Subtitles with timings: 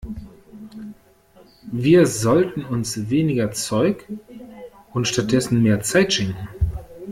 [1.71, 4.03] Wir sollten uns weniger Zeug
[4.93, 6.47] und stattdessen mehr Zeit schenken.